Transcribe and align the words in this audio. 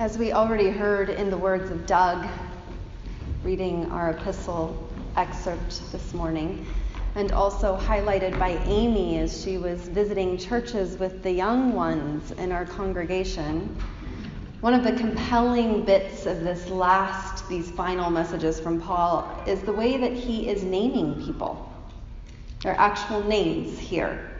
As 0.00 0.16
we 0.16 0.32
already 0.32 0.70
heard 0.70 1.10
in 1.10 1.28
the 1.28 1.36
words 1.36 1.70
of 1.70 1.84
Doug, 1.84 2.26
reading 3.44 3.84
our 3.90 4.12
epistle 4.12 4.88
excerpt 5.14 5.92
this 5.92 6.14
morning, 6.14 6.66
and 7.16 7.32
also 7.32 7.76
highlighted 7.76 8.38
by 8.38 8.52
Amy 8.64 9.18
as 9.18 9.42
she 9.42 9.58
was 9.58 9.78
visiting 9.88 10.38
churches 10.38 10.96
with 10.96 11.22
the 11.22 11.30
young 11.30 11.74
ones 11.74 12.30
in 12.30 12.50
our 12.50 12.64
congregation, 12.64 13.76
one 14.62 14.72
of 14.72 14.84
the 14.84 14.92
compelling 14.92 15.84
bits 15.84 16.24
of 16.24 16.40
this 16.44 16.70
last, 16.70 17.46
these 17.50 17.70
final 17.70 18.08
messages 18.08 18.58
from 18.58 18.80
Paul, 18.80 19.30
is 19.46 19.60
the 19.60 19.72
way 19.74 19.98
that 19.98 20.14
he 20.14 20.48
is 20.48 20.64
naming 20.64 21.22
people. 21.26 21.70
Their 22.62 22.74
actual 22.80 23.22
names 23.24 23.78
here. 23.78 24.30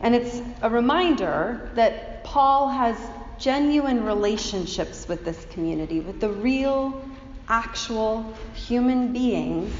And 0.00 0.14
it's 0.14 0.40
a 0.62 0.70
reminder 0.70 1.70
that 1.74 2.24
Paul 2.24 2.70
has 2.70 2.96
genuine 3.38 4.04
relationships 4.04 5.06
with 5.08 5.24
this 5.24 5.46
community, 5.50 6.00
with 6.00 6.20
the 6.20 6.28
real, 6.28 7.02
actual 7.48 8.34
human 8.54 9.12
beings 9.12 9.74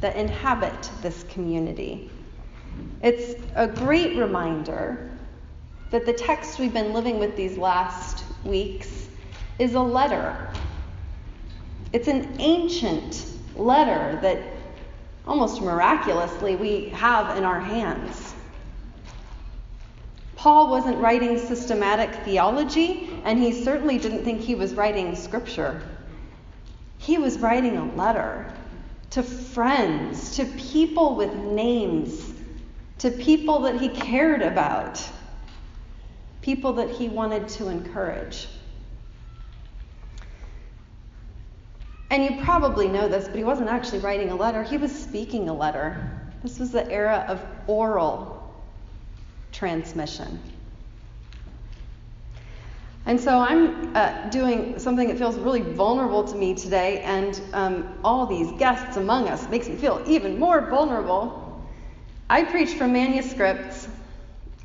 that 0.00 0.16
inhabit 0.16 0.90
this 1.02 1.24
community. 1.24 2.10
It's 3.02 3.40
a 3.54 3.66
great 3.66 4.16
reminder 4.16 5.10
that 5.90 6.06
the 6.06 6.12
text 6.12 6.58
we've 6.58 6.72
been 6.72 6.92
living 6.92 7.18
with 7.18 7.36
these 7.36 7.58
last 7.58 8.24
weeks 8.44 9.08
is 9.58 9.74
a 9.74 9.80
letter. 9.80 10.48
It's 11.92 12.08
an 12.08 12.36
ancient 12.38 13.26
letter 13.56 14.18
that 14.22 14.38
almost 15.26 15.60
miraculously 15.60 16.56
we 16.56 16.88
have 16.90 17.36
in 17.36 17.44
our 17.44 17.60
hands. 17.60 18.29
Paul 20.40 20.70
wasn't 20.70 20.96
writing 20.96 21.38
systematic 21.38 22.14
theology, 22.24 23.10
and 23.24 23.38
he 23.38 23.52
certainly 23.52 23.98
didn't 23.98 24.24
think 24.24 24.40
he 24.40 24.54
was 24.54 24.72
writing 24.72 25.14
scripture. 25.14 25.82
He 26.96 27.18
was 27.18 27.38
writing 27.38 27.76
a 27.76 27.94
letter 27.94 28.50
to 29.10 29.22
friends, 29.22 30.36
to 30.36 30.46
people 30.46 31.14
with 31.14 31.34
names, 31.34 32.32
to 33.00 33.10
people 33.10 33.58
that 33.60 33.78
he 33.78 33.90
cared 33.90 34.40
about, 34.40 35.06
people 36.40 36.72
that 36.72 36.88
he 36.88 37.10
wanted 37.10 37.46
to 37.50 37.68
encourage. 37.68 38.48
And 42.08 42.24
you 42.24 42.42
probably 42.42 42.88
know 42.88 43.08
this, 43.08 43.26
but 43.28 43.36
he 43.36 43.44
wasn't 43.44 43.68
actually 43.68 43.98
writing 43.98 44.30
a 44.30 44.36
letter, 44.36 44.62
he 44.62 44.78
was 44.78 44.90
speaking 44.90 45.50
a 45.50 45.54
letter. 45.54 46.18
This 46.42 46.58
was 46.58 46.70
the 46.70 46.90
era 46.90 47.26
of 47.28 47.44
oral 47.66 48.39
transmission. 49.60 50.40
And 53.04 53.20
so 53.20 53.38
I'm 53.38 53.94
uh, 53.94 54.30
doing 54.30 54.78
something 54.78 55.08
that 55.08 55.18
feels 55.18 55.36
really 55.36 55.60
vulnerable 55.60 56.24
to 56.24 56.34
me 56.34 56.54
today, 56.54 57.02
and 57.02 57.38
um, 57.52 57.94
all 58.02 58.24
these 58.24 58.50
guests 58.58 58.96
among 58.96 59.28
us 59.28 59.46
makes 59.50 59.68
me 59.68 59.76
feel 59.76 60.02
even 60.06 60.38
more 60.38 60.62
vulnerable. 60.62 61.62
I 62.30 62.44
preach 62.44 62.70
from 62.70 62.94
manuscripts. 62.94 63.86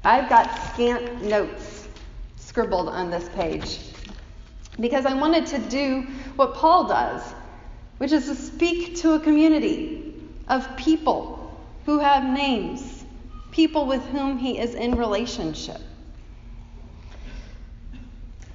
I've 0.05 0.29
got 0.29 0.49
scant 0.73 1.23
notes 1.23 1.89
scribbled 2.37 2.87
on 2.87 3.09
this 3.09 3.27
page 3.29 3.79
because 4.79 5.05
I 5.05 5.13
wanted 5.13 5.45
to 5.47 5.59
do 5.59 6.03
what 6.37 6.53
Paul 6.53 6.87
does, 6.87 7.21
which 7.97 8.13
is 8.13 8.27
to 8.27 8.35
speak 8.35 8.95
to 9.01 9.15
a 9.15 9.19
community 9.19 10.13
of 10.47 10.77
people 10.77 11.59
who 11.85 11.99
have 11.99 12.23
names, 12.23 12.94
people 13.55 13.85
with 13.85 14.05
whom 14.07 14.37
he 14.37 14.59
is 14.59 14.75
in 14.75 14.95
relationship. 14.95 15.79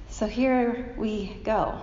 So 0.09 0.27
here 0.27 0.93
we 0.95 1.37
go. 1.43 1.75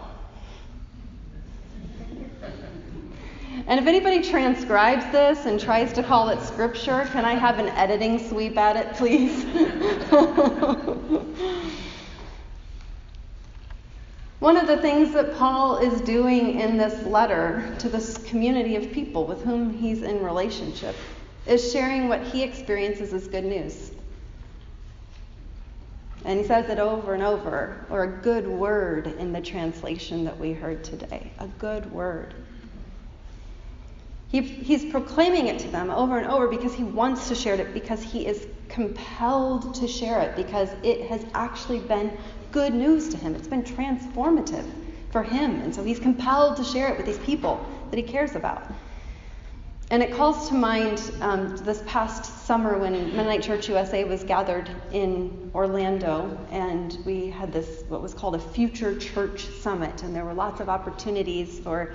And 3.67 3.81
if 3.81 3.89
anybody 3.89 4.23
transcribes 4.23 5.05
this 5.11 5.47
and 5.47 5.59
tries 5.59 5.93
to 5.95 6.03
call 6.05 6.29
it 6.29 6.41
scripture, 6.41 7.09
can 7.11 7.25
I 7.25 7.35
have 7.35 7.59
an 7.59 7.71
editing 7.71 8.21
sweep 8.29 8.57
at 8.57 8.77
it, 8.77 8.95
please? 8.95 9.43
One 14.39 14.57
of 14.57 14.69
the 14.69 14.77
things 14.77 15.13
that 15.15 15.35
Paul 15.35 15.79
is 15.79 16.01
doing 16.03 16.61
in 16.61 16.77
this 16.77 17.05
letter 17.05 17.75
to 17.81 17.89
this 17.89 18.17
community 18.19 18.77
of 18.77 18.93
people 18.93 19.27
with 19.27 19.43
whom 19.43 19.77
he's 19.77 20.05
in 20.05 20.23
relationship 20.23 20.95
is 21.49 21.73
sharing 21.73 22.09
what 22.09 22.23
he 22.23 22.43
experiences 22.43 23.13
as 23.13 23.27
good 23.27 23.45
news. 23.45 23.91
And 26.25 26.39
he 26.39 26.47
says 26.47 26.69
it 26.69 26.79
over 26.79 27.15
and 27.15 27.23
over, 27.23 27.87
or 27.89 28.03
a 28.03 28.09
good 28.23 28.47
word 28.47 29.07
in 29.07 29.33
the 29.33 29.41
translation 29.41 30.25
that 30.25 30.39
we 30.39 30.53
heard 30.53 30.85
today. 30.85 31.31
A 31.39 31.47
good 31.47 31.91
word. 31.93 32.35
He, 34.31 34.43
he's 34.43 34.85
proclaiming 34.91 35.47
it 35.47 35.59
to 35.61 35.69
them 35.69 35.89
over 35.89 36.19
and 36.19 36.27
over 36.27 36.49
because 36.49 36.75
he 36.75 36.85
wants 36.85 37.29
to 37.29 37.35
share 37.35 37.55
it, 37.55 37.73
because 37.73 38.03
he 38.03 38.27
is 38.27 38.47
compelled 38.69 39.75
to 39.77 39.89
share 39.89 40.21
it, 40.21 40.37
because 40.37 40.69
it 40.83 41.09
has 41.09 41.25
actually 41.33 41.79
been 41.79 42.15
good 42.53 42.75
news 42.75 43.09
to 43.11 43.17
him. 43.17 43.35
It's 43.35 43.49
been 43.49 43.63
transformative 43.63 44.67
for 45.11 45.23
him. 45.23 45.61
And 45.61 45.75
so 45.75 45.83
he's 45.83 45.99
compelled 45.99 46.57
to 46.59 46.65
share 46.65 46.93
it 46.93 46.99
with 46.99 47.07
these 47.07 47.19
people 47.19 47.65
that 47.91 47.97
he 47.97 48.03
cares 48.03 48.35
about. 48.35 48.71
And 49.91 50.03
it 50.03 50.13
calls 50.13 50.51
to 50.51 50.55
mind 50.55 51.01
um, 51.23 51.57
this 51.57 51.83
past 51.87 52.45
summer 52.45 52.77
when 52.77 52.93
Mennonite 53.17 53.43
Church 53.43 53.71
USA 53.71 54.05
was 54.05 54.23
gathered 54.23 54.71
in 54.93 55.51
Orlando, 55.55 56.39
and 56.51 56.99
we 57.07 57.31
had 57.31 57.51
this, 57.55 57.85
what 57.89 58.03
was 58.03 58.13
called 58.13 58.35
a 58.35 58.39
Future 58.39 58.99
Church 58.99 59.47
Summit. 59.47 60.03
And 60.03 60.15
there 60.15 60.27
were 60.27 60.35
lots 60.35 60.61
of 60.61 60.69
opportunities 60.69 61.59
for 61.61 61.95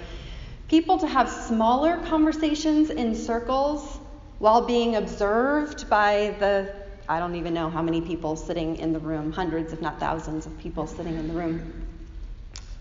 people 0.70 0.98
to 0.98 1.08
have 1.08 1.30
smaller 1.30 1.98
conversations 2.06 2.90
in 2.90 3.14
circles 3.14 4.00
while 4.40 4.66
being 4.66 4.96
observed 4.96 5.88
by 5.88 6.36
the, 6.40 6.74
I 7.08 7.20
don't 7.20 7.36
even 7.36 7.54
know 7.54 7.70
how 7.70 7.84
many 7.84 8.02
people 8.02 8.36
sitting 8.36 8.78
in 8.78 8.92
the 8.92 9.00
room, 9.00 9.32
hundreds, 9.32 9.72
if 9.72 9.82
not 9.82 10.00
thousands 10.00 10.48
of 10.48 10.58
people 10.58 10.88
sitting 10.88 11.16
in 11.16 11.28
the 11.28 11.34
room. 11.36 11.86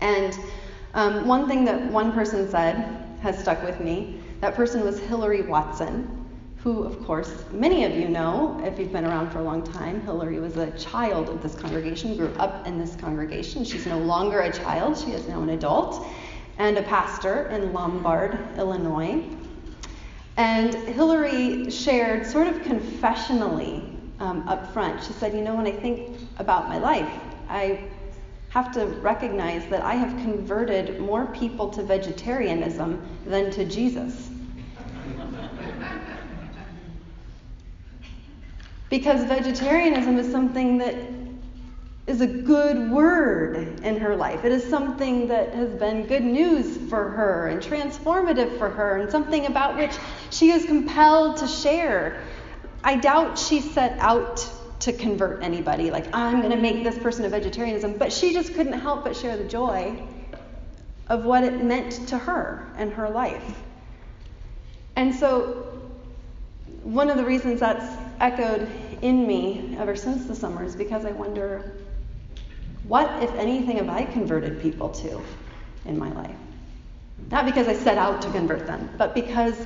And 0.01 0.35
um, 0.95 1.27
one 1.27 1.47
thing 1.47 1.65
that 1.65 1.91
one 1.91 2.13
person 2.13 2.49
said 2.49 2.97
has 3.21 3.37
stuck 3.37 3.61
with 3.63 3.79
me 3.79 4.22
that 4.43 4.55
person 4.55 4.83
was 4.83 4.99
Hillary 4.99 5.41
Watson, 5.41 6.27
who, 6.57 6.83
of 6.83 7.01
course, 7.05 7.45
many 7.53 7.85
of 7.85 7.93
you 7.93 8.09
know 8.09 8.61
if 8.65 8.77
you've 8.77 8.91
been 8.91 9.05
around 9.05 9.31
for 9.31 9.39
a 9.39 9.41
long 9.41 9.63
time. 9.63 10.01
Hillary 10.01 10.37
was 10.41 10.57
a 10.57 10.69
child 10.71 11.29
of 11.29 11.41
this 11.41 11.55
congregation, 11.55 12.17
grew 12.17 12.27
up 12.39 12.67
in 12.67 12.77
this 12.77 12.93
congregation. 12.97 13.63
She's 13.63 13.85
no 13.85 13.97
longer 13.99 14.41
a 14.41 14.51
child, 14.51 14.97
she 14.97 15.11
is 15.11 15.29
now 15.29 15.41
an 15.41 15.47
adult 15.47 16.05
and 16.57 16.77
a 16.77 16.83
pastor 16.83 17.47
in 17.51 17.71
Lombard, 17.71 18.37
Illinois. 18.57 19.23
And 20.35 20.73
Hillary 20.73 21.71
shared, 21.71 22.25
sort 22.25 22.47
of 22.47 22.55
confessionally 22.63 23.97
um, 24.19 24.45
up 24.49 24.73
front, 24.73 25.01
she 25.01 25.13
said, 25.13 25.33
You 25.33 25.39
know, 25.41 25.55
when 25.55 25.67
I 25.67 25.71
think 25.71 26.17
about 26.37 26.67
my 26.67 26.79
life, 26.79 27.09
I 27.47 27.85
have 28.49 28.73
to 28.73 28.87
recognize 29.01 29.65
that 29.67 29.83
I 29.83 29.93
have 29.93 30.09
converted 30.21 30.99
more 30.99 31.27
people 31.27 31.69
to 31.69 31.81
vegetarianism 31.81 33.01
than 33.25 33.49
to 33.51 33.63
Jesus. 33.63 34.31
Because 38.93 39.23
vegetarianism 39.23 40.19
is 40.19 40.31
something 40.31 40.77
that 40.77 40.93
is 42.05 42.21
a 42.21 42.27
good 42.27 42.91
word 42.91 43.79
in 43.79 43.97
her 43.97 44.15
life. 44.15 44.45
It 44.45 44.51
is 44.51 44.63
something 44.69 45.29
that 45.29 45.51
has 45.55 45.71
been 45.71 46.05
good 46.05 46.23
news 46.23 46.77
for 46.91 47.09
her 47.09 47.47
and 47.47 47.59
transformative 47.59 48.59
for 48.59 48.69
her, 48.69 48.97
and 48.97 49.09
something 49.09 49.47
about 49.47 49.77
which 49.77 49.93
she 50.29 50.51
is 50.51 50.65
compelled 50.65 51.37
to 51.37 51.47
share. 51.47 52.21
I 52.83 52.97
doubt 52.97 53.39
she 53.39 53.61
set 53.61 53.97
out 53.97 54.47
to 54.81 54.93
convert 54.93 55.41
anybody, 55.41 55.89
like, 55.89 56.13
I'm 56.13 56.41
going 56.41 56.51
to 56.51 56.61
make 56.61 56.83
this 56.83 56.99
person 56.99 57.25
a 57.25 57.29
vegetarianism, 57.29 57.97
but 57.97 58.13
she 58.13 58.31
just 58.31 58.53
couldn't 58.53 58.79
help 58.79 59.05
but 59.05 59.15
share 59.15 59.35
the 59.37 59.45
joy 59.45 59.99
of 61.07 61.25
what 61.25 61.43
it 61.43 61.63
meant 61.63 62.09
to 62.09 62.19
her 62.19 62.71
and 62.77 62.93
her 62.93 63.09
life. 63.09 63.59
And 64.95 65.15
so, 65.15 65.81
one 66.83 67.09
of 67.09 67.17
the 67.17 67.25
reasons 67.25 67.61
that's 67.61 68.02
echoed 68.19 68.69
in 69.01 69.27
me 69.27 69.75
ever 69.79 69.95
since 69.95 70.25
the 70.25 70.35
summer 70.35 70.63
is 70.63 70.75
because 70.75 71.05
I 71.05 71.11
wonder 71.11 71.73
what, 72.87 73.23
if 73.23 73.33
anything, 73.35 73.77
have 73.77 73.89
I 73.89 74.05
converted 74.05 74.61
people 74.61 74.89
to 74.89 75.21
in 75.85 75.97
my 75.97 76.11
life? 76.11 76.35
Not 77.31 77.45
because 77.45 77.67
I 77.67 77.73
set 77.73 77.97
out 77.97 78.21
to 78.23 78.31
convert 78.31 78.67
them, 78.67 78.89
but 78.97 79.13
because 79.13 79.65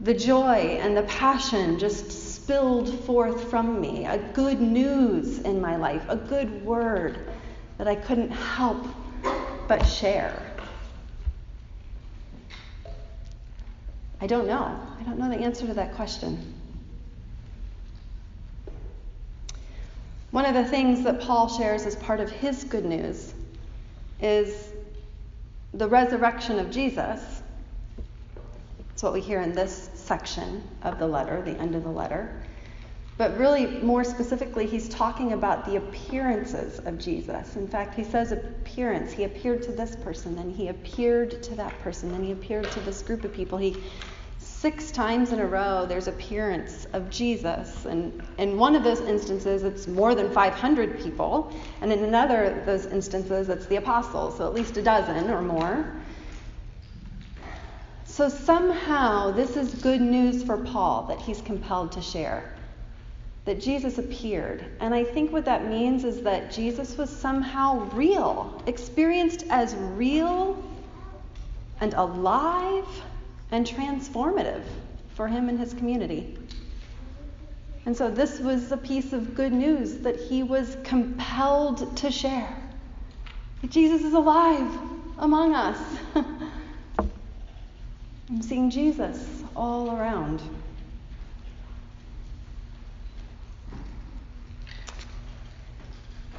the 0.00 0.14
joy 0.14 0.78
and 0.80 0.96
the 0.96 1.02
passion 1.02 1.78
just 1.78 2.12
spilled 2.12 3.04
forth 3.04 3.50
from 3.50 3.80
me. 3.80 4.06
A 4.06 4.18
good 4.32 4.60
news 4.60 5.40
in 5.40 5.60
my 5.60 5.76
life, 5.76 6.02
a 6.08 6.16
good 6.16 6.64
word 6.64 7.28
that 7.78 7.88
I 7.88 7.96
couldn't 7.96 8.30
help 8.30 8.86
but 9.66 9.82
share. 9.82 10.40
I 14.20 14.26
don't 14.26 14.46
know. 14.46 14.80
I 14.98 15.02
don't 15.04 15.18
know 15.18 15.28
the 15.28 15.36
answer 15.36 15.66
to 15.66 15.74
that 15.74 15.94
question. 15.94 16.57
One 20.30 20.44
of 20.44 20.54
the 20.54 20.64
things 20.64 21.04
that 21.04 21.20
Paul 21.20 21.48
shares 21.48 21.86
as 21.86 21.96
part 21.96 22.20
of 22.20 22.30
his 22.30 22.64
good 22.64 22.84
news 22.84 23.32
is 24.20 24.72
the 25.72 25.88
resurrection 25.88 26.58
of 26.58 26.70
Jesus. 26.70 27.42
It's 28.92 29.02
what 29.02 29.12
we 29.12 29.20
hear 29.20 29.40
in 29.40 29.52
this 29.52 29.90
section 29.94 30.62
of 30.82 30.98
the 30.98 31.06
letter, 31.06 31.40
the 31.42 31.58
end 31.58 31.74
of 31.74 31.84
the 31.84 31.90
letter. 31.90 32.42
But 33.16 33.36
really, 33.36 33.66
more 33.80 34.04
specifically, 34.04 34.66
he's 34.66 34.88
talking 34.88 35.32
about 35.32 35.64
the 35.64 35.76
appearances 35.76 36.78
of 36.80 36.98
Jesus. 36.98 37.56
In 37.56 37.66
fact, 37.66 37.94
he 37.94 38.04
says 38.04 38.30
appearance. 38.30 39.12
He 39.12 39.24
appeared 39.24 39.62
to 39.62 39.72
this 39.72 39.96
person, 39.96 40.36
then 40.36 40.50
he 40.50 40.68
appeared 40.68 41.42
to 41.42 41.54
that 41.56 41.76
person, 41.80 42.12
then 42.12 42.22
he 42.22 42.32
appeared 42.32 42.70
to 42.70 42.80
this 42.80 43.02
group 43.02 43.24
of 43.24 43.32
people. 43.32 43.58
He 43.58 43.82
six 44.60 44.90
times 44.90 45.32
in 45.32 45.38
a 45.38 45.46
row 45.46 45.86
there's 45.86 46.08
appearance 46.08 46.86
of 46.92 47.08
Jesus. 47.10 47.84
And 47.84 48.22
in 48.38 48.56
one 48.56 48.74
of 48.74 48.82
those 48.82 49.00
instances, 49.00 49.62
it's 49.62 49.86
more 49.86 50.16
than 50.16 50.30
500 50.32 51.00
people. 51.00 51.52
And 51.80 51.92
in 51.92 52.02
another 52.02 52.44
of 52.44 52.66
those 52.66 52.86
instances, 52.86 53.48
it's 53.48 53.66
the 53.66 53.76
apostles, 53.76 54.36
so 54.38 54.46
at 54.46 54.54
least 54.54 54.76
a 54.76 54.82
dozen 54.82 55.30
or 55.30 55.42
more. 55.42 55.94
So 58.04 58.28
somehow, 58.28 59.30
this 59.30 59.56
is 59.56 59.74
good 59.74 60.00
news 60.00 60.42
for 60.42 60.56
Paul 60.56 61.04
that 61.04 61.20
he's 61.20 61.40
compelled 61.40 61.92
to 61.92 62.02
share 62.02 62.52
that 63.44 63.60
Jesus 63.60 63.96
appeared. 63.96 64.64
And 64.80 64.92
I 64.92 65.04
think 65.04 65.32
what 65.32 65.44
that 65.44 65.68
means 65.68 66.04
is 66.04 66.20
that 66.22 66.50
Jesus 66.50 66.98
was 66.98 67.08
somehow 67.08 67.88
real, 67.94 68.60
experienced 68.66 69.44
as 69.48 69.74
real 69.76 70.62
and 71.80 71.94
alive 71.94 72.86
and 73.50 73.66
transformative 73.66 74.62
for 75.14 75.28
him 75.28 75.48
and 75.48 75.58
his 75.58 75.74
community. 75.74 76.38
And 77.86 77.96
so 77.96 78.10
this 78.10 78.38
was 78.38 78.70
a 78.70 78.76
piece 78.76 79.12
of 79.12 79.34
good 79.34 79.52
news 79.52 79.98
that 79.98 80.16
he 80.16 80.42
was 80.42 80.76
compelled 80.84 81.96
to 81.98 82.10
share. 82.10 82.54
Jesus 83.68 84.02
is 84.02 84.12
alive 84.12 84.70
among 85.18 85.54
us. 85.54 85.78
I'm 88.30 88.42
seeing 88.42 88.70
Jesus 88.70 89.42
all 89.56 89.96
around. 89.96 90.42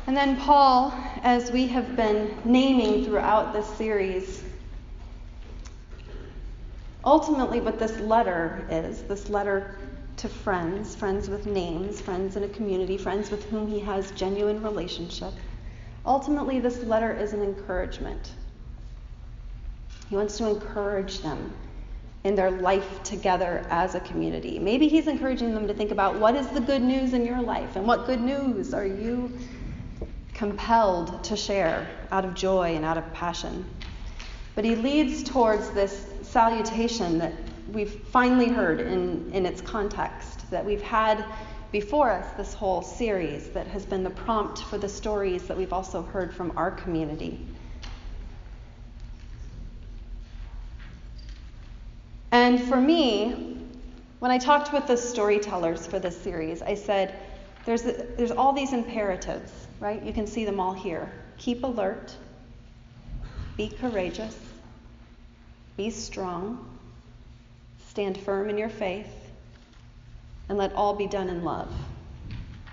And 0.05 0.15
then 0.15 0.37
Paul, 0.37 0.93
as 1.23 1.51
we 1.51 1.67
have 1.67 1.95
been 1.95 2.35
naming 2.45 3.05
throughout 3.05 3.53
this 3.53 3.67
series, 3.77 4.43
ultimately 7.05 7.59
what 7.59 7.79
this 7.79 7.97
letter 7.99 8.65
is 8.69 9.03
this 9.03 9.29
letter 9.29 9.75
to 10.17 10.27
friends, 10.27 10.95
friends 10.95 11.29
with 11.29 11.45
names, 11.45 12.01
friends 12.01 12.35
in 12.35 12.43
a 12.43 12.49
community, 12.49 12.97
friends 12.97 13.31
with 13.31 13.49
whom 13.49 13.67
he 13.67 13.79
has 13.79 14.11
genuine 14.11 14.61
relationship. 14.61 15.33
Ultimately, 16.05 16.59
this 16.59 16.83
letter 16.83 17.13
is 17.13 17.33
an 17.33 17.41
encouragement. 17.41 18.33
He 20.09 20.15
wants 20.15 20.37
to 20.37 20.49
encourage 20.49 21.19
them 21.19 21.53
in 22.25 22.35
their 22.35 22.51
life 22.51 23.01
together 23.03 23.65
as 23.69 23.95
a 23.95 24.01
community. 24.01 24.59
Maybe 24.59 24.89
he's 24.89 25.07
encouraging 25.07 25.53
them 25.53 25.67
to 25.67 25.73
think 25.73 25.91
about 25.91 26.19
what 26.19 26.35
is 26.35 26.47
the 26.47 26.59
good 26.59 26.81
news 26.81 27.13
in 27.13 27.25
your 27.25 27.41
life 27.41 27.77
and 27.77 27.87
what 27.87 28.05
good 28.05 28.19
news 28.19 28.73
are 28.73 28.85
you 28.85 29.31
compelled 30.33 31.23
to 31.23 31.37
share 31.37 31.87
out 32.11 32.25
of 32.25 32.33
joy 32.33 32.75
and 32.75 32.83
out 32.83 32.97
of 32.97 33.13
passion. 33.13 33.65
But 34.55 34.65
he 34.65 34.75
leads 34.75 35.23
towards 35.23 35.69
this 35.71 36.08
salutation 36.29 37.17
that 37.19 37.33
we've 37.71 37.91
finally 38.07 38.47
heard 38.47 38.79
in, 38.79 39.31
in 39.33 39.45
its 39.45 39.61
context, 39.61 40.49
that 40.51 40.65
we've 40.65 40.81
had 40.81 41.23
before 41.71 42.09
us 42.09 42.25
this 42.35 42.53
whole 42.53 42.81
series 42.81 43.49
that 43.49 43.67
has 43.67 43.85
been 43.85 44.03
the 44.03 44.09
prompt 44.09 44.59
for 44.63 44.77
the 44.77 44.89
stories 44.89 45.43
that 45.47 45.55
we've 45.57 45.73
also 45.73 46.01
heard 46.01 46.33
from 46.33 46.51
our 46.57 46.71
community. 46.71 47.45
And 52.31 52.61
for 52.61 52.79
me, 52.79 53.57
when 54.19 54.31
I 54.31 54.37
talked 54.37 54.73
with 54.73 54.87
the 54.87 54.97
storytellers 54.97 55.85
for 55.85 55.99
this 55.99 56.19
series, 56.19 56.61
I 56.61 56.75
said, 56.75 57.15
there's, 57.65 57.83
there's 57.83 58.31
all 58.31 58.53
these 58.53 58.73
imperatives 58.73 59.59
right? 59.79 60.03
You 60.03 60.13
can 60.13 60.27
see 60.27 60.45
them 60.45 60.59
all 60.59 60.73
here. 60.73 61.11
Keep 61.37 61.63
alert, 61.63 62.15
be 63.57 63.69
courageous, 63.69 64.37
be 65.79 65.89
strong, 65.89 66.67
stand 67.87 68.17
firm 68.17 68.49
in 68.49 68.57
your 68.57 68.67
faith, 68.67 69.07
and 70.49 70.57
let 70.57 70.73
all 70.73 70.93
be 70.93 71.07
done 71.07 71.29
in 71.29 71.45
love. 71.45 71.71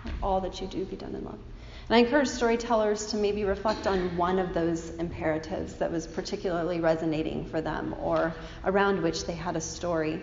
Let 0.05 0.15
all 0.21 0.41
that 0.41 0.61
you 0.61 0.67
do 0.67 0.85
be 0.85 0.97
done 0.97 1.15
in 1.15 1.25
love. 1.25 1.39
And 1.89 1.95
I 1.95 1.99
encourage 2.01 2.27
storytellers 2.27 3.07
to 3.13 3.17
maybe 3.17 3.45
reflect 3.45 3.87
on 3.87 4.17
one 4.17 4.41
of 4.41 4.53
those 4.55 4.91
imperatives 4.97 5.75
that 5.75 5.93
was 5.93 6.05
particularly 6.05 6.81
resonating 6.81 7.45
for 7.45 7.61
them 7.61 7.95
or 8.03 8.35
around 8.65 9.01
which 9.01 9.25
they 9.25 9.35
had 9.35 9.55
a 9.55 9.61
story. 9.61 10.21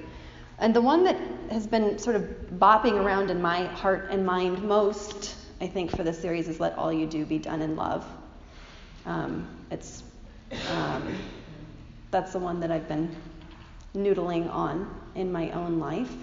And 0.59 0.75
the 0.75 0.81
one 0.81 1.05
that 1.05 1.15
has 1.51 1.65
been 1.65 1.97
sort 1.97 2.17
of 2.17 2.23
bopping 2.55 3.01
around 3.01 3.31
in 3.31 3.41
my 3.41 3.63
heart 3.67 4.09
and 4.11 4.25
mind 4.25 4.61
most 4.61 5.35
I 5.61 5.67
think, 5.67 5.91
for 5.91 6.03
this 6.03 6.19
series 6.19 6.49
is 6.49 6.59
Let 6.59 6.77
All 6.77 6.91
You 6.91 7.05
Do 7.05 7.25
Be 7.25 7.37
Done 7.37 7.61
in 7.61 7.77
Love. 7.77 8.05
Um, 9.05 9.47
it's, 9.71 10.03
um, 10.69 11.15
that's 12.13 12.31
the 12.31 12.39
one 12.39 12.61
that 12.61 12.71
I've 12.71 12.87
been 12.87 13.13
noodling 13.95 14.49
on 14.49 14.87
in 15.15 15.31
my 15.31 15.49
own 15.51 15.79
life. 15.79 16.15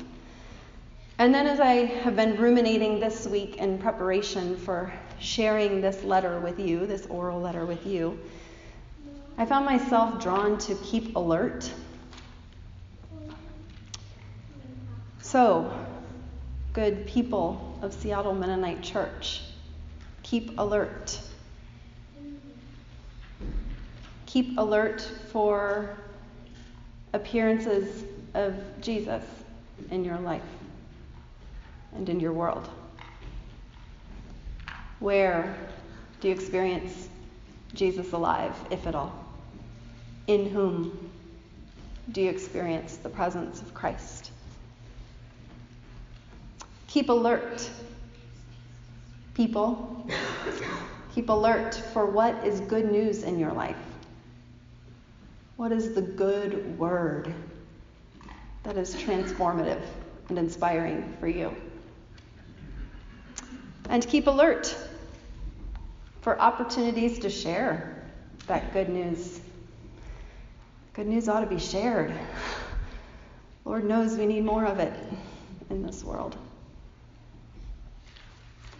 And 1.18 1.34
then, 1.34 1.46
as 1.46 1.60
I 1.60 1.84
have 1.84 2.16
been 2.16 2.36
ruminating 2.36 3.00
this 3.00 3.26
week 3.26 3.56
in 3.56 3.76
preparation 3.76 4.56
for 4.56 4.90
sharing 5.18 5.80
this 5.82 6.02
letter 6.02 6.40
with 6.40 6.58
you, 6.58 6.86
this 6.86 7.06
oral 7.06 7.40
letter 7.40 7.66
with 7.66 7.84
you, 7.86 8.18
I 9.36 9.44
found 9.44 9.66
myself 9.66 10.22
drawn 10.22 10.58
to 10.58 10.76
keep 10.76 11.16
alert. 11.16 11.70
So, 15.20 15.76
good 16.72 17.06
people 17.06 17.78
of 17.82 17.92
Seattle 17.92 18.32
Mennonite 18.32 18.82
Church. 18.82 19.42
Keep 20.22 20.56
alert. 20.58 21.18
Keep 24.30 24.58
alert 24.58 25.00
for 25.32 25.96
appearances 27.14 28.04
of 28.34 28.54
Jesus 28.80 29.24
in 29.90 30.04
your 30.04 30.18
life 30.18 30.44
and 31.96 32.08
in 32.08 32.20
your 32.20 32.32
world. 32.32 32.70
Where 35.00 35.52
do 36.20 36.28
you 36.28 36.34
experience 36.34 37.08
Jesus 37.74 38.12
alive, 38.12 38.54
if 38.70 38.86
at 38.86 38.94
all? 38.94 39.12
In 40.28 40.48
whom 40.48 41.10
do 42.12 42.20
you 42.20 42.30
experience 42.30 42.98
the 42.98 43.08
presence 43.08 43.60
of 43.60 43.74
Christ? 43.74 44.30
Keep 46.86 47.08
alert, 47.08 47.68
people. 49.34 50.08
Keep 51.16 51.30
alert 51.30 51.74
for 51.92 52.06
what 52.06 52.46
is 52.46 52.60
good 52.60 52.92
news 52.92 53.24
in 53.24 53.36
your 53.36 53.52
life. 53.52 53.74
What 55.60 55.72
is 55.72 55.94
the 55.94 56.00
good 56.00 56.78
word 56.78 57.34
that 58.62 58.78
is 58.78 58.94
transformative 58.94 59.82
and 60.30 60.38
inspiring 60.38 61.14
for 61.20 61.28
you? 61.28 61.54
And 63.90 64.08
keep 64.08 64.26
alert 64.26 64.74
for 66.22 66.40
opportunities 66.40 67.18
to 67.18 67.28
share 67.28 68.02
that 68.46 68.72
good 68.72 68.88
news. 68.88 69.42
Good 70.94 71.06
news 71.06 71.28
ought 71.28 71.40
to 71.40 71.46
be 71.46 71.58
shared. 71.58 72.14
Lord 73.66 73.84
knows 73.84 74.16
we 74.16 74.24
need 74.24 74.46
more 74.46 74.64
of 74.64 74.78
it 74.78 74.94
in 75.68 75.82
this 75.82 76.02
world. 76.02 76.38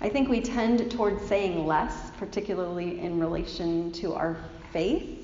I 0.01 0.09
think 0.09 0.31
we 0.31 0.41
tend 0.41 0.91
towards 0.91 1.23
saying 1.27 1.67
less, 1.67 2.11
particularly 2.17 3.01
in 3.01 3.21
relation 3.21 3.93
to 3.93 4.15
our 4.15 4.39
faith, 4.73 5.20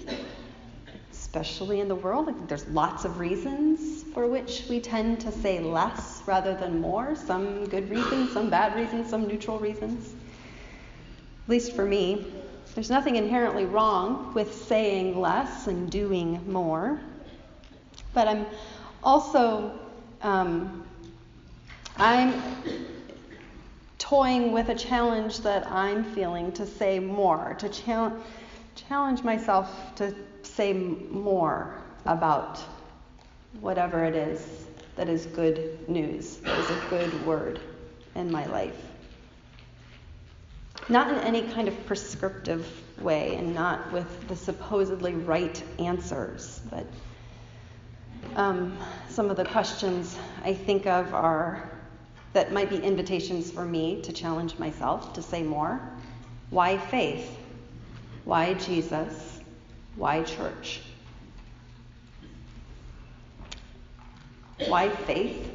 especially 1.26 1.80
in 1.80 1.88
the 1.88 1.95
world. 1.95 2.26
Think 2.26 2.49
there's 2.49 2.68
lots 2.68 3.04
of 3.04 3.18
reasons 3.18 4.04
for 4.14 4.28
which 4.28 4.64
we 4.71 4.78
tend 4.78 5.21
to 5.21 5.33
say 5.33 5.59
less 5.59 6.23
rather 6.25 6.54
than 6.54 6.80
more. 6.80 7.16
Some 7.16 7.66
good 7.66 7.90
reasons, 7.90 8.33
some 8.33 8.49
bad 8.49 8.76
reasons, 8.76 9.11
some 9.11 9.26
neutral 9.26 9.59
reasons. 9.59 10.14
At 11.45 11.49
least 11.49 11.73
for 11.75 11.85
me, 11.85 12.26
there's 12.75 12.90
nothing 12.90 13.16
inherently 13.16 13.64
wrong 13.64 14.33
with 14.35 14.54
saying 14.54 15.21
less 15.21 15.66
and 15.66 15.90
doing 15.90 16.40
more. 16.50 17.00
But 18.14 18.28
I'm 18.28 18.47
also, 19.02 19.73
um, 20.23 20.87
I'm 21.97 22.40
toying 23.99 24.52
with 24.52 24.68
a 24.68 24.75
challenge 24.76 25.40
that 25.40 25.68
I'm 25.71 26.04
feeling 26.04 26.52
to 26.52 26.64
say 26.64 27.00
more, 27.00 27.56
to 27.59 27.68
challenge, 27.68 28.23
challenge 28.76 29.23
myself 29.25 29.95
to 29.97 30.14
say 30.57 30.73
more 30.73 31.77
about 32.07 32.59
whatever 33.61 34.05
it 34.05 34.17
is 34.17 34.67
that 34.97 35.09
is 35.09 35.27
good 35.27 35.87
news, 35.89 36.39
that 36.39 36.59
is 36.59 36.71
a 36.71 36.83
good 36.89 37.27
word 37.27 37.61
in 38.15 38.33
my 38.33 38.47
life. 38.47 38.77
Not 40.89 41.11
in 41.11 41.19
any 41.19 41.43
kind 41.43 41.69
of 41.69 41.87
prescriptive 41.87 42.67
way 43.01 43.37
and 43.37 43.55
not 43.55 43.93
with 43.93 44.29
the 44.29 44.37
supposedly 44.37 45.13
right 45.13 45.63
answers. 45.79 46.61
But 46.71 46.87
um, 48.37 48.79
some 49.11 49.29
of 49.29 49.37
the 49.37 49.45
questions 49.45 50.17
I 50.43 50.55
think 50.55 50.87
of 50.87 51.13
are 51.13 51.71
that 52.33 52.53
might 52.53 52.71
be 52.71 52.79
invitations 52.79 53.51
for 53.51 53.65
me 53.65 54.01
to 54.03 54.13
challenge 54.13 54.59
myself 54.59 55.13
to 55.15 55.23
say 55.23 55.43
more. 55.43 55.81
Why 56.51 56.79
faith? 56.79 57.37
Why 58.25 58.55
Jesus? 58.55 59.36
Why 59.97 60.23
church? 60.23 60.83
Why 64.69 64.88
faith? 64.91 65.53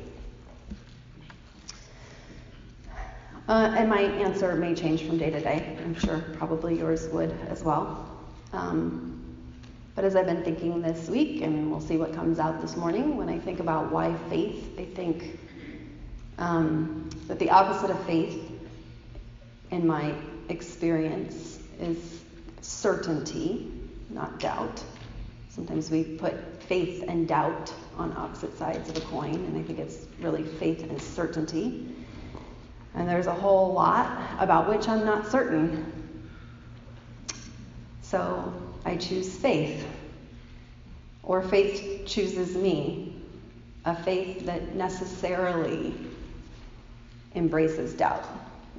Uh, 3.47 3.73
and 3.77 3.89
my 3.89 4.01
answer 4.01 4.55
may 4.55 4.73
change 4.73 5.03
from 5.05 5.17
day 5.17 5.29
to 5.29 5.39
day. 5.39 5.77
I'm 5.83 5.95
sure 5.95 6.23
probably 6.37 6.77
yours 6.77 7.07
would 7.09 7.31
as 7.49 7.63
well. 7.63 8.07
Um, 8.53 9.21
but 9.93 10.05
as 10.05 10.15
I've 10.15 10.25
been 10.25 10.43
thinking 10.43 10.81
this 10.81 11.09
week, 11.09 11.41
and 11.41 11.69
we'll 11.69 11.81
see 11.81 11.97
what 11.97 12.13
comes 12.13 12.39
out 12.39 12.61
this 12.61 12.77
morning, 12.77 13.17
when 13.17 13.29
I 13.29 13.37
think 13.37 13.59
about 13.59 13.91
why 13.91 14.15
faith, 14.29 14.79
I 14.79 14.85
think 14.85 15.39
um, 16.37 17.09
that 17.27 17.39
the 17.39 17.49
opposite 17.49 17.89
of 17.91 18.03
faith, 18.05 18.51
in 19.69 19.85
my 19.85 20.13
experience, 20.49 21.59
is 21.79 22.21
certainty, 22.61 23.80
not 24.13 24.39
doubt. 24.39 24.83
Sometimes 25.49 25.91
we 25.91 26.03
put 26.03 26.63
faith 26.63 27.03
and 27.07 27.27
doubt 27.27 27.73
on 27.97 28.15
opposite 28.15 28.57
sides 28.57 28.89
of 28.89 28.97
a 28.97 29.01
coin, 29.01 29.35
and 29.35 29.57
I 29.57 29.63
think 29.63 29.79
it's 29.79 30.05
really 30.19 30.43
faith 30.43 30.83
and 30.83 31.01
certainty. 31.01 31.93
And 32.93 33.07
there's 33.07 33.27
a 33.27 33.33
whole 33.33 33.73
lot 33.73 34.09
about 34.39 34.69
which 34.69 34.87
I'm 34.87 35.05
not 35.05 35.27
certain. 35.27 35.91
So 38.01 38.53
I 38.85 38.95
choose 38.95 39.35
faith, 39.35 39.85
or 41.23 41.41
faith 41.41 42.05
chooses 42.05 42.55
me, 42.55 43.21
a 43.85 43.95
faith 44.03 44.45
that 44.45 44.75
necessarily 44.75 45.93
embraces 47.35 47.93
doubt, 47.93 48.25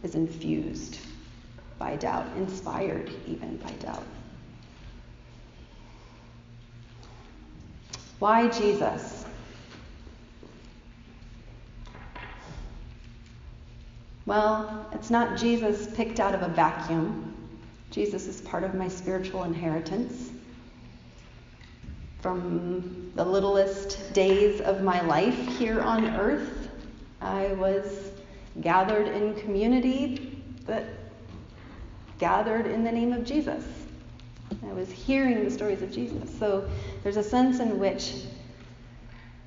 is 0.03 0.15
infused 0.15 0.99
by 1.79 1.97
doubt, 1.97 2.27
inspired 2.37 3.11
even 3.27 3.57
by 3.57 3.71
doubt. 3.73 4.05
Why 8.23 8.47
Jesus? 8.47 9.25
Well, 14.27 14.87
it's 14.93 15.11
not 15.11 15.37
Jesus 15.37 15.89
picked 15.97 16.21
out 16.21 16.33
of 16.33 16.43
a 16.43 16.49
vacuum. 16.49 17.35
Jesus 17.91 18.29
is 18.29 18.41
part 18.41 18.63
of 18.63 18.77
my 18.77 18.87
spiritual 18.87 19.43
inheritance. 19.43 20.31
From 22.21 23.11
the 23.17 23.25
littlest 23.25 24.13
days 24.13 24.61
of 24.61 24.85
my 24.85 25.01
life 25.01 25.59
here 25.59 25.81
on 25.81 26.05
earth, 26.15 26.71
I 27.21 27.55
was 27.55 28.13
gathered 28.61 29.09
in 29.09 29.35
community 29.35 30.41
that 30.67 30.85
gathered 32.21 32.69
in 32.69 32.85
the 32.85 32.93
name 32.93 33.13
of 33.13 33.25
Jesus. 33.25 33.82
I 34.69 34.73
was 34.73 34.91
hearing 34.91 35.45
the 35.45 35.51
stories 35.51 35.83
of 35.83 35.93
Jesus. 35.93 36.37
So 36.39 36.69
there's 37.03 37.17
a 37.17 37.23
sense 37.23 37.61
in 37.61 37.79
which 37.79 38.15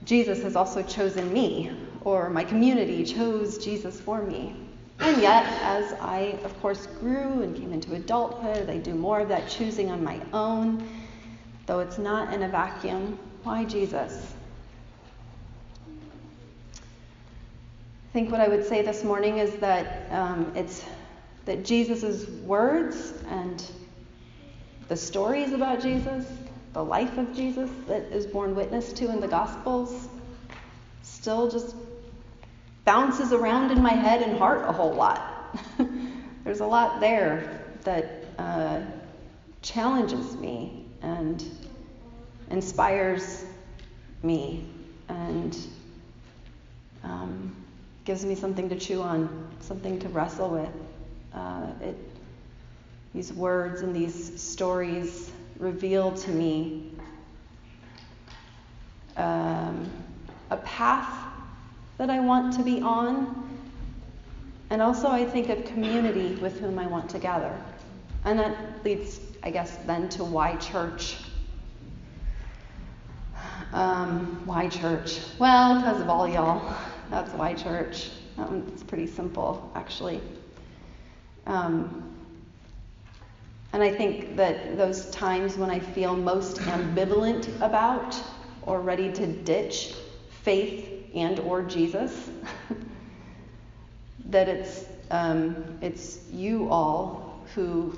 Jesus 0.03 0.43
has 0.43 0.55
also 0.55 0.83
chosen 0.83 1.33
me, 1.33 1.71
or 2.01 2.29
my 2.29 2.43
community 2.43 3.03
chose 3.03 3.57
Jesus 3.57 3.99
for 3.99 4.21
me. 4.21 4.55
And 4.99 5.21
yet, 5.21 5.45
as 5.63 5.93
I, 5.93 6.37
of 6.43 6.59
course, 6.61 6.87
grew 6.99 7.41
and 7.41 7.55
came 7.55 7.73
into 7.73 7.95
adulthood, 7.95 8.69
I 8.69 8.77
do 8.77 8.93
more 8.93 9.19
of 9.19 9.29
that 9.29 9.49
choosing 9.49 9.89
on 9.91 10.03
my 10.03 10.19
own, 10.31 10.87
though 11.65 11.79
it's 11.79 11.97
not 11.97 12.33
in 12.33 12.43
a 12.43 12.47
vacuum. 12.47 13.17
Why 13.43 13.65
Jesus? 13.65 14.33
I 16.77 18.13
think 18.13 18.31
what 18.31 18.39
I 18.39 18.47
would 18.47 18.65
say 18.65 18.81
this 18.81 19.03
morning 19.03 19.39
is 19.39 19.55
that 19.55 20.11
um, 20.11 20.53
it's 20.55 20.85
that 21.45 21.65
Jesus' 21.65 22.27
words 22.45 23.13
and 23.27 23.63
the 24.87 24.95
stories 24.95 25.51
about 25.51 25.81
Jesus, 25.81 26.25
the 26.73 26.83
life 26.83 27.17
of 27.17 27.33
Jesus 27.35 27.69
that 27.87 28.03
is 28.11 28.27
borne 28.27 28.55
witness 28.55 28.93
to 28.93 29.09
in 29.09 29.19
the 29.19 29.27
Gospels, 29.27 30.07
still 31.01 31.49
just 31.49 31.75
bounces 32.83 33.33
around 33.33 33.71
in 33.71 33.81
my 33.81 33.93
head 33.93 34.21
and 34.21 34.37
heart 34.37 34.67
a 34.67 34.71
whole 34.71 34.93
lot. 34.93 35.57
There's 36.43 36.59
a 36.59 36.65
lot 36.65 36.99
there 36.99 37.63
that 37.83 38.25
uh, 38.37 38.81
challenges 39.61 40.35
me 40.35 40.85
and 41.01 41.43
inspires 42.51 43.45
me 44.21 44.67
and 45.07 45.57
um, 47.03 47.55
gives 48.05 48.23
me 48.25 48.35
something 48.35 48.69
to 48.69 48.77
chew 48.77 49.01
on, 49.01 49.47
something 49.61 49.99
to 49.99 50.09
wrestle 50.09 50.49
with. 50.49 50.69
Uh, 51.33 51.67
it, 51.81 51.97
these 53.15 53.31
words 53.31 53.79
and 53.79 53.95
these 53.95 54.41
stories 54.41 55.31
reveal 55.57 56.11
to 56.11 56.31
me 56.31 56.91
um, 59.15 59.89
a 60.51 60.57
path 60.57 61.25
that 61.97 62.09
I 62.09 62.19
want 62.19 62.53
to 62.55 62.63
be 62.63 62.81
on. 62.81 63.41
And 64.69 64.81
also, 64.81 65.07
I 65.07 65.23
think 65.23 65.47
of 65.47 65.63
community 65.63 66.35
with 66.41 66.59
whom 66.59 66.77
I 66.77 66.87
want 66.87 67.09
to 67.11 67.19
gather. 67.19 67.57
And 68.25 68.37
that 68.37 68.83
leads, 68.83 69.21
I 69.43 69.49
guess, 69.49 69.77
then 69.85 70.09
to 70.09 70.25
why 70.25 70.57
church. 70.57 71.15
Um, 73.71 74.41
why 74.45 74.67
church? 74.67 75.21
Well, 75.39 75.79
because 75.79 76.01
of 76.01 76.09
all 76.09 76.27
y'all. 76.27 76.75
That's 77.09 77.31
why 77.31 77.53
church. 77.53 78.09
It's 78.37 78.83
pretty 78.83 79.07
simple, 79.07 79.71
actually. 79.73 80.19
Um, 81.47 82.14
and 83.75 83.83
I 83.83 83.93
think 83.93 84.37
that 84.37 84.77
those 84.77 85.07
times 85.07 85.57
when 85.57 85.69
I 85.69 85.79
feel 85.79 86.15
most 86.15 86.59
ambivalent 86.59 87.53
about 87.59 88.15
or 88.61 88.79
ready 88.79 89.11
to 89.11 89.27
ditch 89.27 89.93
faith 90.43 91.09
and 91.13 91.41
or 91.41 91.61
Jesus, 91.61 92.29
that 94.27 94.47
it's, 94.47 94.85
um, 95.11 95.77
it's 95.81 96.21
you 96.31 96.69
all 96.69 97.43
who 97.53 97.93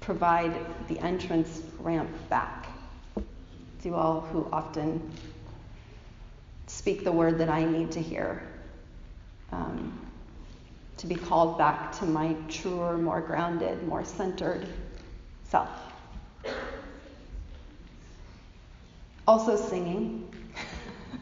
provide 0.00 0.56
the 0.88 0.98
entrance 1.00 1.60
ramp 1.80 2.08
back. 2.30 2.68
It's 3.76 3.84
you 3.84 3.94
all 3.94 4.22
who 4.22 4.48
often 4.50 5.12
speak 6.68 7.04
the 7.04 7.12
word 7.12 7.36
that 7.36 7.50
I 7.50 7.66
need 7.66 7.92
to 7.92 8.00
hear. 8.00 8.42
Um, 9.52 10.00
to 11.02 11.08
be 11.08 11.16
called 11.16 11.58
back 11.58 11.90
to 11.90 12.06
my 12.06 12.32
truer, 12.48 12.96
more 12.96 13.20
grounded, 13.20 13.82
more 13.88 14.04
centered 14.04 14.68
self. 15.42 15.68
Also, 19.26 19.56
singing. 19.56 20.32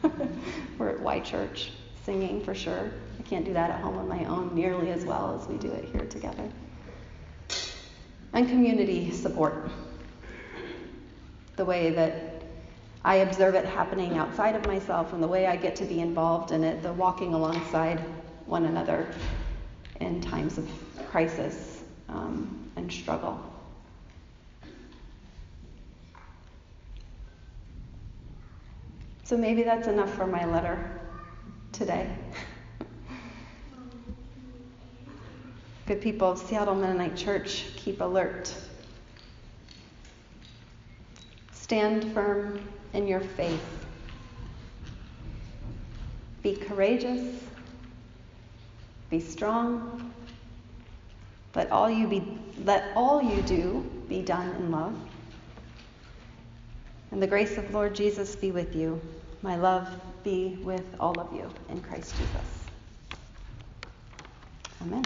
We're 0.77 0.89
at 0.89 0.99
Y 0.99 1.19
Church 1.21 1.71
singing 2.05 2.43
for 2.43 2.53
sure. 2.53 2.91
I 3.17 3.23
can't 3.23 3.43
do 3.43 3.53
that 3.53 3.71
at 3.71 3.79
home 3.79 3.97
on 3.97 4.07
my 4.07 4.23
own 4.25 4.53
nearly 4.53 4.91
as 4.91 5.03
well 5.03 5.39
as 5.41 5.47
we 5.47 5.57
do 5.57 5.71
it 5.71 5.85
here 5.85 6.05
together. 6.05 6.47
And 8.33 8.47
community 8.47 9.09
support. 9.09 9.71
The 11.55 11.65
way 11.65 11.89
that 11.89 12.43
I 13.03 13.15
observe 13.15 13.55
it 13.55 13.65
happening 13.65 14.19
outside 14.19 14.55
of 14.55 14.63
myself 14.67 15.11
and 15.11 15.23
the 15.23 15.27
way 15.27 15.47
I 15.47 15.55
get 15.55 15.75
to 15.77 15.85
be 15.85 16.01
involved 16.01 16.51
in 16.51 16.63
it, 16.63 16.83
the 16.83 16.93
walking 16.93 17.33
alongside 17.33 17.99
one 18.45 18.65
another 18.65 19.07
in 20.01 20.19
times 20.19 20.57
of 20.57 20.67
crisis 21.09 21.83
um, 22.09 22.69
and 22.75 22.91
struggle. 22.91 23.39
So 29.23 29.37
maybe 29.37 29.63
that's 29.63 29.87
enough 29.87 30.13
for 30.13 30.27
my 30.27 30.45
letter 30.45 30.99
today. 31.71 32.09
Good 35.85 36.01
people 36.01 36.31
of 36.31 36.37
Seattle 36.37 36.75
Mennonite 36.75 37.15
Church, 37.15 37.65
keep 37.75 38.01
alert. 38.01 38.53
Stand 41.53 42.13
firm 42.13 42.67
in 42.93 43.07
your 43.07 43.21
faith. 43.21 43.63
Be 46.43 46.55
courageous. 46.55 47.41
Be 49.11 49.19
strong. 49.19 50.13
Let 51.53 51.69
all 51.69 51.89
you 51.89 52.07
be 52.07 52.23
let 52.63 52.93
all 52.95 53.21
you 53.21 53.41
do 53.41 54.05
be 54.07 54.21
done 54.21 54.55
in 54.55 54.71
love. 54.71 54.95
And 57.11 57.21
the 57.21 57.27
grace 57.27 57.57
of 57.57 57.73
Lord 57.73 57.93
Jesus 57.93 58.35
be 58.37 58.51
with 58.51 58.73
you. 58.73 59.01
My 59.41 59.57
love 59.57 59.89
be 60.23 60.57
with 60.63 60.85
all 60.97 61.19
of 61.19 61.33
you 61.33 61.51
in 61.69 61.81
Christ 61.81 62.17
Jesus. 62.17 62.65
Amen. 64.81 65.03